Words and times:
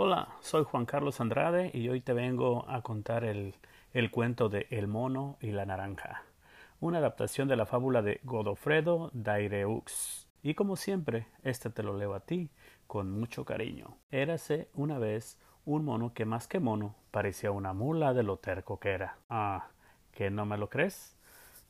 Hola, 0.00 0.28
soy 0.38 0.62
Juan 0.62 0.86
Carlos 0.86 1.20
Andrade 1.20 1.72
y 1.74 1.88
hoy 1.88 2.00
te 2.00 2.12
vengo 2.12 2.64
a 2.68 2.82
contar 2.82 3.24
el, 3.24 3.56
cuento 4.12 4.48
de 4.48 4.68
El 4.70 4.86
mono 4.86 5.38
y 5.40 5.50
la 5.50 5.66
naranja, 5.66 6.22
una 6.78 6.98
adaptación 6.98 7.48
de 7.48 7.56
la 7.56 7.66
fábula 7.66 8.00
de 8.00 8.20
Godofredo 8.22 9.10
Daireux. 9.12 10.28
Y 10.44 10.54
como 10.54 10.76
siempre, 10.76 11.26
este 11.42 11.68
te 11.70 11.82
lo 11.82 11.98
leo 11.98 12.14
a 12.14 12.20
ti 12.20 12.48
con 12.86 13.10
mucho 13.10 13.44
cariño. 13.44 13.96
Érase 14.12 14.68
una 14.72 15.00
vez 15.00 15.36
un 15.64 15.84
mono 15.84 16.14
que 16.14 16.24
más 16.24 16.46
que 16.46 16.60
mono 16.60 16.94
parecía 17.10 17.50
una 17.50 17.72
mula 17.72 18.14
de 18.14 18.22
lo 18.22 18.36
terco 18.36 18.78
que 18.78 18.90
era. 18.90 19.16
Ah, 19.28 19.66
¿que 20.12 20.30
no 20.30 20.46
me 20.46 20.58
lo 20.58 20.68
crees? 20.68 21.16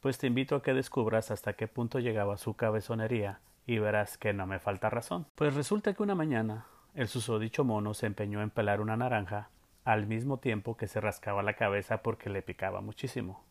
Pues 0.02 0.18
te 0.18 0.26
invito 0.26 0.54
a 0.54 0.62
que 0.62 0.74
descubras 0.74 1.30
hasta 1.30 1.54
qué 1.54 1.66
punto 1.66 1.98
llegaba 1.98 2.36
su 2.36 2.52
cabezonería 2.52 3.40
y 3.66 3.78
verás 3.78 4.18
que 4.18 4.34
no 4.34 4.46
me 4.46 4.58
falta 4.58 4.90
razón. 4.90 5.24
Pues 5.34 5.54
resulta 5.54 5.94
que 5.94 6.02
una 6.02 6.14
mañana 6.14 6.66
el 6.98 7.06
susodicho 7.06 7.62
mono 7.62 7.94
se 7.94 8.06
empeñó 8.06 8.42
en 8.42 8.50
pelar 8.50 8.80
una 8.80 8.96
naranja 8.96 9.50
al 9.84 10.08
mismo 10.08 10.38
tiempo 10.38 10.76
que 10.76 10.88
se 10.88 11.00
rascaba 11.00 11.44
la 11.44 11.52
cabeza 11.52 12.02
porque 12.02 12.28
le 12.28 12.42
picaba 12.42 12.80
muchísimo. 12.80 13.44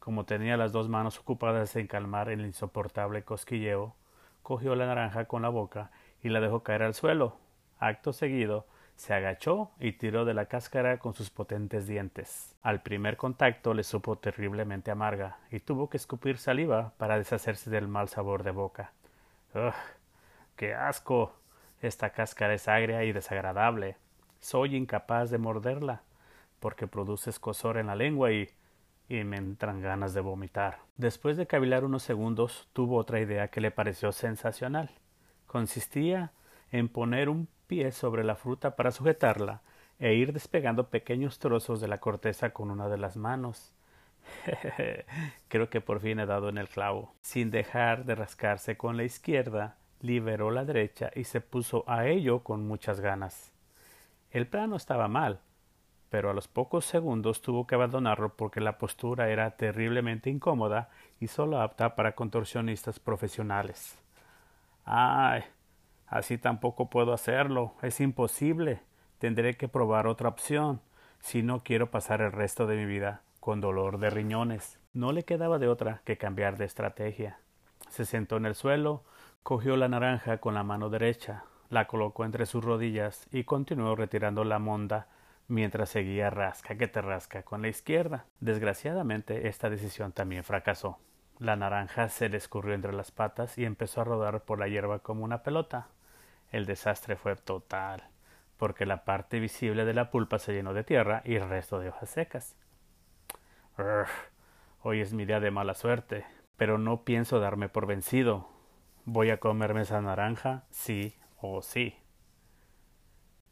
Como 0.00 0.24
tenía 0.24 0.56
las 0.56 0.72
dos 0.72 0.88
manos 0.88 1.20
ocupadas 1.20 1.76
en 1.76 1.86
calmar 1.86 2.28
el 2.30 2.40
insoportable 2.40 3.22
cosquilleo, 3.22 3.94
cogió 4.42 4.74
la 4.74 4.86
naranja 4.86 5.26
con 5.26 5.42
la 5.42 5.50
boca 5.50 5.92
y 6.20 6.30
la 6.30 6.40
dejó 6.40 6.64
caer 6.64 6.82
al 6.82 6.94
suelo. 6.94 7.36
Acto 7.78 8.12
seguido, 8.12 8.66
se 8.96 9.14
agachó 9.14 9.70
y 9.78 9.92
tiró 9.92 10.24
de 10.24 10.34
la 10.34 10.46
cáscara 10.46 10.98
con 10.98 11.14
sus 11.14 11.30
potentes 11.30 11.86
dientes. 11.86 12.56
Al 12.62 12.82
primer 12.82 13.16
contacto 13.16 13.72
le 13.72 13.84
supo 13.84 14.18
terriblemente 14.18 14.90
amarga 14.90 15.38
y 15.52 15.60
tuvo 15.60 15.88
que 15.88 15.96
escupir 15.96 16.38
saliva 16.38 16.92
para 16.98 17.18
deshacerse 17.18 17.70
del 17.70 17.86
mal 17.86 18.08
sabor 18.08 18.42
de 18.42 18.50
boca. 18.50 18.90
¡Ugh! 19.54 19.72
¡Qué 20.56 20.74
asco! 20.74 21.38
Esta 21.80 22.10
cáscara 22.10 22.54
es 22.54 22.66
agria 22.68 23.04
y 23.04 23.12
desagradable. 23.12 23.96
Soy 24.40 24.74
incapaz 24.74 25.30
de 25.30 25.38
morderla, 25.38 26.02
porque 26.60 26.86
produce 26.86 27.30
escosor 27.30 27.78
en 27.78 27.86
la 27.86 27.96
lengua 27.96 28.32
y, 28.32 28.48
y 29.08 29.24
me 29.24 29.36
entran 29.36 29.80
ganas 29.80 30.12
de 30.12 30.20
vomitar. 30.20 30.78
Después 30.96 31.36
de 31.36 31.46
cavilar 31.46 31.84
unos 31.84 32.02
segundos, 32.02 32.68
tuvo 32.72 32.96
otra 32.96 33.20
idea 33.20 33.48
que 33.48 33.60
le 33.60 33.70
pareció 33.70 34.12
sensacional. 34.12 34.90
Consistía 35.46 36.32
en 36.72 36.88
poner 36.88 37.28
un 37.28 37.48
pie 37.66 37.92
sobre 37.92 38.24
la 38.24 38.34
fruta 38.34 38.76
para 38.76 38.90
sujetarla 38.90 39.62
e 39.98 40.14
ir 40.14 40.32
despegando 40.32 40.90
pequeños 40.90 41.38
trozos 41.38 41.80
de 41.80 41.88
la 41.88 41.98
corteza 41.98 42.50
con 42.50 42.70
una 42.70 42.88
de 42.88 42.98
las 42.98 43.16
manos. 43.16 43.72
Creo 45.48 45.70
que 45.70 45.80
por 45.80 46.00
fin 46.00 46.18
he 46.20 46.26
dado 46.26 46.48
en 46.48 46.58
el 46.58 46.68
clavo. 46.68 47.14
Sin 47.20 47.50
dejar 47.50 48.04
de 48.04 48.14
rascarse 48.14 48.76
con 48.76 48.96
la 48.96 49.04
izquierda, 49.04 49.77
liberó 50.00 50.50
la 50.50 50.64
derecha 50.64 51.10
y 51.14 51.24
se 51.24 51.40
puso 51.40 51.84
a 51.86 52.06
ello 52.06 52.42
con 52.42 52.66
muchas 52.66 53.00
ganas. 53.00 53.52
El 54.30 54.46
plano 54.46 54.76
estaba 54.76 55.08
mal, 55.08 55.40
pero 56.10 56.30
a 56.30 56.34
los 56.34 56.48
pocos 56.48 56.84
segundos 56.84 57.42
tuvo 57.42 57.66
que 57.66 57.74
abandonarlo 57.74 58.34
porque 58.36 58.60
la 58.60 58.78
postura 58.78 59.28
era 59.28 59.56
terriblemente 59.56 60.30
incómoda 60.30 60.90
y 61.20 61.26
solo 61.26 61.60
apta 61.60 61.94
para 61.94 62.14
contorsionistas 62.14 62.98
profesionales. 62.98 63.98
Ay, 64.84 65.44
así 66.06 66.38
tampoco 66.38 66.88
puedo 66.88 67.12
hacerlo, 67.12 67.74
es 67.82 68.00
imposible. 68.00 68.80
Tendré 69.18 69.56
que 69.56 69.68
probar 69.68 70.06
otra 70.06 70.28
opción, 70.28 70.80
si 71.20 71.42
no 71.42 71.62
quiero 71.62 71.90
pasar 71.90 72.20
el 72.20 72.32
resto 72.32 72.66
de 72.66 72.76
mi 72.76 72.86
vida 72.86 73.22
con 73.40 73.60
dolor 73.60 73.98
de 73.98 74.10
riñones. 74.10 74.78
No 74.92 75.12
le 75.12 75.24
quedaba 75.24 75.58
de 75.58 75.68
otra 75.68 76.02
que 76.04 76.18
cambiar 76.18 76.56
de 76.56 76.64
estrategia. 76.64 77.38
Se 77.88 78.04
sentó 78.04 78.36
en 78.36 78.46
el 78.46 78.54
suelo, 78.54 79.04
Cogió 79.42 79.76
la 79.76 79.88
naranja 79.88 80.38
con 80.38 80.54
la 80.54 80.62
mano 80.62 80.90
derecha, 80.90 81.44
la 81.70 81.86
colocó 81.86 82.24
entre 82.24 82.46
sus 82.46 82.64
rodillas 82.64 83.26
y 83.30 83.44
continuó 83.44 83.96
retirando 83.96 84.44
la 84.44 84.58
monda 84.58 85.08
mientras 85.48 85.88
seguía 85.88 86.30
rasca 86.30 86.76
que 86.76 86.88
te 86.88 87.00
rasca 87.00 87.42
con 87.42 87.62
la 87.62 87.68
izquierda. 87.68 88.26
Desgraciadamente, 88.40 89.48
esta 89.48 89.70
decisión 89.70 90.12
también 90.12 90.44
fracasó. 90.44 90.98
La 91.38 91.56
naranja 91.56 92.08
se 92.08 92.28
le 92.28 92.36
escurrió 92.36 92.74
entre 92.74 92.92
las 92.92 93.10
patas 93.10 93.58
y 93.58 93.64
empezó 93.64 94.00
a 94.00 94.04
rodar 94.04 94.42
por 94.42 94.58
la 94.58 94.68
hierba 94.68 95.00
como 95.00 95.24
una 95.24 95.42
pelota. 95.42 95.88
El 96.50 96.66
desastre 96.66 97.16
fue 97.16 97.36
total, 97.36 98.02
porque 98.56 98.86
la 98.86 99.04
parte 99.04 99.38
visible 99.38 99.84
de 99.84 99.94
la 99.94 100.10
pulpa 100.10 100.38
se 100.38 100.52
llenó 100.52 100.74
de 100.74 100.84
tierra 100.84 101.22
y 101.24 101.36
el 101.36 101.48
resto 101.48 101.78
de 101.78 101.88
hojas 101.90 102.10
secas. 102.10 102.56
hoy 104.82 105.00
es 105.00 105.12
mi 105.12 105.24
día 105.24 105.40
de 105.40 105.50
mala 105.50 105.74
suerte, 105.74 106.26
pero 106.56 106.76
no 106.76 107.04
pienso 107.04 107.38
darme 107.40 107.68
por 107.68 107.86
vencido. 107.86 108.48
¿Voy 109.10 109.30
a 109.30 109.38
comerme 109.38 109.80
esa 109.80 110.02
naranja? 110.02 110.64
Sí 110.68 111.14
o 111.40 111.62
sí. 111.62 111.94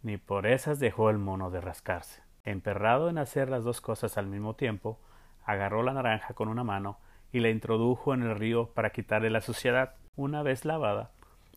Ni 0.03 0.19
por 0.19 0.47
esas 0.47 0.81
dejó 0.81 1.09
el 1.09 1.17
mono 1.17 1.51
de 1.51 1.63
rascarse. 1.63 2.23
Emperrado 2.45 3.09
en 3.09 3.17
hacer 3.17 3.49
las 3.49 3.65
dos 3.65 3.81
cosas 3.81 4.19
al 4.19 4.27
mismo 4.27 4.55
tiempo, 4.55 5.01
agarró 5.47 5.83
la 5.83 5.95
naranja 5.95 6.35
con 6.35 6.49
una 6.49 6.63
mano 6.63 6.99
y 7.33 7.41
la 7.41 7.49
introdujo 7.49 8.13
en 8.13 8.23
el 8.23 8.37
río 8.37 8.75
para 8.75 8.91
quitarle 8.91 9.31
la 9.31 9.41
suciedad. 9.41 9.95
Una 10.15 10.43
vez 10.43 10.67
lavada, 10.67 11.13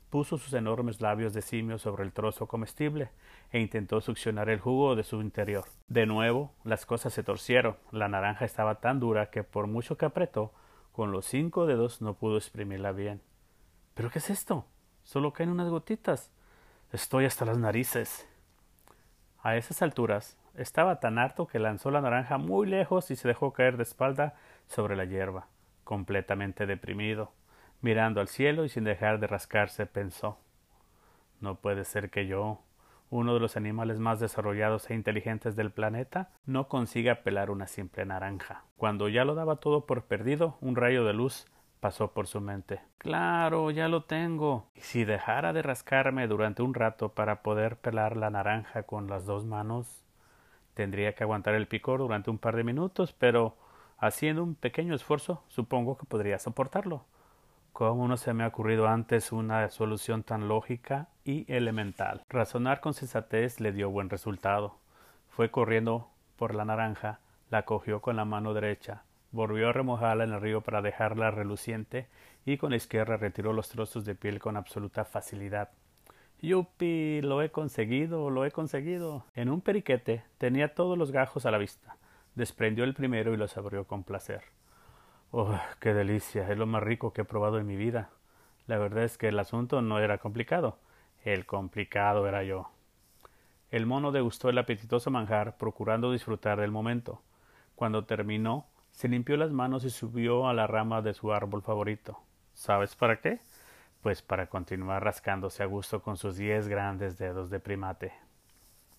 puso 0.10 0.38
sus 0.38 0.54
enormes 0.54 1.02
labios 1.02 1.34
de 1.34 1.42
simio 1.42 1.78
sobre 1.78 2.06
el 2.06 2.14
trozo 2.14 2.48
comestible 2.48 3.10
e 3.52 3.60
intentó 3.60 4.00
succionar 4.00 4.48
el 4.48 4.62
jugo 4.62 4.96
de 4.96 5.04
su 5.04 5.20
interior. 5.20 5.66
De 5.90 6.06
nuevo, 6.06 6.54
las 6.64 6.86
cosas 6.86 7.12
se 7.12 7.24
torcieron. 7.24 7.76
La 7.92 8.08
naranja 8.08 8.46
estaba 8.46 8.76
tan 8.76 9.02
dura 9.02 9.30
que 9.30 9.44
por 9.44 9.68
mucho 9.68 9.98
que 9.98 10.06
apretó, 10.06 10.54
con 10.94 11.12
los 11.12 11.26
cinco 11.26 11.66
dedos 11.66 12.02
no 12.02 12.14
pudo 12.14 12.38
exprimirla 12.38 12.94
bien. 12.94 13.22
¿Pero 14.00 14.12
qué 14.12 14.20
es 14.20 14.30
esto? 14.30 14.66
Solo 15.04 15.34
caen 15.34 15.50
unas 15.50 15.68
gotitas. 15.68 16.32
Estoy 16.94 17.26
hasta 17.26 17.44
las 17.44 17.58
narices. 17.58 18.26
A 19.44 19.58
esas 19.58 19.82
alturas 19.82 20.38
estaba 20.56 21.02
tan 21.02 21.20
harto 21.20 21.48
que 21.48 21.60
lanzó 21.60 21.92
la 21.92 22.00
naranja 22.00 22.38
muy 22.38 22.66
lejos 22.66 23.12
y 23.12 23.18
se 23.18 23.28
dejó 23.28 23.52
caer 23.52 23.76
de 23.76 23.84
espalda 23.84 24.36
sobre 24.70 24.96
la 24.96 25.04
hierba, 25.04 25.48
completamente 25.84 26.66
deprimido. 26.66 27.34
Mirando 27.82 28.22
al 28.22 28.30
cielo 28.30 28.64
y 28.64 28.70
sin 28.70 28.86
dejar 28.86 29.20
de 29.20 29.28
rascarse, 29.28 29.86
pensó 29.86 30.38
No 31.42 31.56
puede 31.56 31.84
ser 31.84 32.10
que 32.10 32.26
yo, 32.26 32.62
uno 33.10 33.34
de 33.34 33.42
los 33.42 33.58
animales 33.58 34.00
más 34.00 34.22
desarrollados 34.22 34.90
e 34.90 34.94
inteligentes 34.94 35.58
del 35.58 35.72
planeta, 35.72 36.30
no 36.46 36.70
consiga 36.70 37.16
pelar 37.16 37.52
una 37.52 37.68
simple 37.68 38.06
naranja. 38.06 38.64
Cuando 38.78 39.10
ya 39.10 39.26
lo 39.26 39.36
daba 39.36 39.58
todo 39.58 39.86
por 39.86 40.06
perdido, 40.06 40.58
un 40.62 40.78
rayo 40.78 41.04
de 41.04 41.12
luz 41.12 41.48
pasó 41.80 42.12
por 42.12 42.28
su 42.28 42.42
mente. 42.42 42.82
Claro, 42.98 43.72
ya 43.72 43.88
lo 43.88 44.04
tengo. 44.04 44.68
Y 44.76 44.82
si 44.82 45.06
dejara 45.06 45.54
de 45.54 45.62
rascarme 45.62 46.28
durante 46.28 46.62
un 46.62 46.74
rato 46.74 47.10
para 47.10 47.42
poder 47.42 47.78
pelar 47.78 48.18
la 48.18 48.30
naranja 48.30 48.84
con 48.84 49.08
las 49.08 49.26
dos 49.26 49.46
manos, 49.46 50.04
tendría 50.74 51.16
que 51.16 51.24
aguantar 51.24 51.56
el 51.56 51.68
picor 51.68 52.00
durante 52.00 52.30
un 52.30 52.38
par 52.38 52.56
de 52.56 52.64
minutos, 52.64 53.14
pero 53.14 53.58
haciendo 53.98 54.44
un 54.44 54.56
pequeño 54.56 54.96
esfuerzo, 54.96 55.44
supongo 55.48 55.98
que 55.98 56.06
podría 56.06 56.40
soportarlo. 56.40 57.06
¿Cómo 57.74 58.08
no 58.08 58.18
se 58.18 58.34
me 58.34 58.44
ha 58.44 58.48
ocurrido 58.48 58.88
antes 58.88 59.32
una 59.32 59.70
solución 59.70 60.24
tan 60.24 60.48
lógica 60.48 61.08
y 61.24 61.52
elemental? 61.54 62.24
Razonar 62.30 62.82
con 62.82 62.94
sensatez 62.94 63.60
le 63.60 63.72
dio 63.72 63.90
buen 63.90 64.10
resultado. 64.10 64.76
Fue 65.30 65.50
corriendo 65.52 66.10
por 66.36 66.56
la 66.56 66.66
naranja, 66.66 67.20
la 67.50 67.64
cogió 67.64 68.02
con 68.02 68.16
la 68.16 68.26
mano 68.26 68.54
derecha, 68.54 69.04
Volvió 69.32 69.70
a 69.70 69.74
remojarla 69.74 70.24
en 70.24 70.34
el 70.34 70.42
río 70.42 70.62
para 70.62 70.82
dejarla 70.82 71.32
reluciente 71.32 72.08
y 72.46 72.58
con 72.58 72.72
la 72.72 72.78
izquierda 72.78 73.18
retiró 73.18 73.54
los 73.54 73.70
trozos 73.70 74.06
de 74.06 74.16
piel 74.16 74.40
con 74.40 74.58
absoluta 74.58 75.06
facilidad. 75.06 75.70
¡Yupi! 76.42 77.22
Lo 77.22 77.42
he 77.42 77.52
conseguido, 77.52 78.30
lo 78.30 78.46
he 78.46 78.52
conseguido. 78.52 79.26
En 79.36 79.50
un 79.50 79.62
periquete 79.62 80.24
tenía 80.38 80.74
todos 80.74 80.98
los 80.98 81.12
gajos 81.12 81.46
a 81.46 81.52
la 81.52 81.58
vista. 81.58 81.98
Desprendió 82.34 82.86
el 82.86 82.94
primero 82.94 83.34
y 83.34 83.38
los 83.38 83.58
abrió 83.58 83.86
con 83.86 84.04
placer. 84.04 84.42
¡Oh, 85.32 85.60
qué 85.80 85.94
delicia! 85.94 86.50
Es 86.50 86.58
lo 86.58 86.66
más 86.66 86.82
rico 86.82 87.14
que 87.14 87.22
he 87.22 87.26
probado 87.26 87.60
en 87.60 87.68
mi 87.68 87.76
vida. 87.76 88.10
La 88.68 88.78
verdad 88.78 89.04
es 89.04 89.18
que 89.18 89.28
el 89.28 89.38
asunto 89.38 89.82
no 89.82 90.00
era 90.00 90.18
complicado. 90.18 90.80
El 91.24 91.46
complicado 91.46 92.28
era 92.28 92.44
yo. 92.44 92.72
El 93.70 93.86
mono 93.86 94.12
degustó 94.12 94.50
el 94.50 94.58
apetitoso 94.58 95.12
manjar, 95.12 95.58
procurando 95.58 96.12
disfrutar 96.12 96.60
del 96.60 96.72
momento. 96.72 97.22
Cuando 97.76 98.06
terminó, 98.06 98.66
se 99.00 99.08
limpió 99.08 99.38
las 99.38 99.54
manos 99.54 99.86
y 99.86 99.92
subió 99.92 100.50
a 100.50 100.54
la 100.54 100.68
rama 100.68 101.02
de 101.02 101.14
su 101.14 101.32
árbol 101.32 101.62
favorito. 101.62 102.20
¿Sabes 102.54 102.98
para 102.98 103.22
qué? 103.22 103.40
Pues 104.02 104.22
para 104.22 104.48
continuar 104.48 105.02
rascándose 105.02 105.64
a 105.64 105.68
gusto 105.68 106.02
con 106.02 106.18
sus 106.18 106.36
diez 106.36 106.68
grandes 106.68 107.18
dedos 107.18 107.50
de 107.50 107.62
primate. 107.62 108.12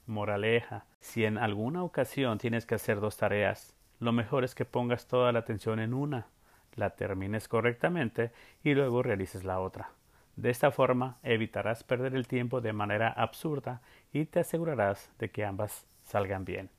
Moraleja. 0.06 0.86
Si 1.00 1.26
en 1.26 1.36
alguna 1.36 1.82
ocasión 1.82 2.38
tienes 2.38 2.64
que 2.64 2.76
hacer 2.76 2.98
dos 2.98 3.18
tareas, 3.18 3.76
lo 3.98 4.12
mejor 4.12 4.42
es 4.42 4.54
que 4.54 4.64
pongas 4.64 5.06
toda 5.06 5.32
la 5.32 5.40
atención 5.40 5.78
en 5.80 5.92
una, 5.92 6.28
la 6.76 6.96
termines 6.96 7.46
correctamente 7.46 8.32
y 8.64 8.72
luego 8.72 9.02
realices 9.02 9.44
la 9.44 9.60
otra. 9.60 9.90
De 10.34 10.48
esta 10.48 10.70
forma 10.70 11.18
evitarás 11.22 11.84
perder 11.84 12.14
el 12.14 12.26
tiempo 12.26 12.62
de 12.62 12.72
manera 12.72 13.10
absurda 13.10 13.82
y 14.14 14.24
te 14.24 14.40
asegurarás 14.40 15.10
de 15.18 15.28
que 15.28 15.44
ambas 15.44 15.84
salgan 16.04 16.46
bien. 16.46 16.70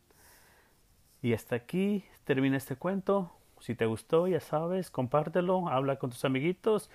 Y 1.22 1.34
hasta 1.34 1.56
aquí 1.56 2.04
termina 2.24 2.58
este 2.58 2.76
cuento. 2.76 3.32
Si 3.60 3.76
te 3.76 3.86
gustó, 3.86 4.28
ya 4.28 4.40
sabes, 4.40 4.90
compártelo, 4.90 5.70
habla 5.70 5.98
con 5.98 6.10
tus 6.10 6.26
amiguitos, 6.26 6.90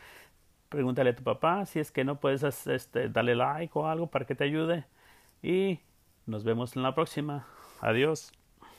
pregúntale 0.69 1.11
a 1.11 1.17
tu 1.17 1.23
papá 1.23 1.64
si 1.67 1.78
es 1.78 1.93
que 1.93 2.05
no 2.05 2.19
puedes 2.19 2.67
este, 2.67 3.08
darle 3.08 3.37
like 3.37 3.73
o 3.78 3.87
algo 3.87 4.08
para 4.08 4.26
que 4.26 4.34
te 4.34 4.44
ayude. 4.44 4.84
Y 5.43 5.81
Nos 6.26 6.43
vemos 6.44 6.76
en 6.76 6.82
la 6.82 6.94
próxima. 6.94 7.46
Adiós. 7.81 8.32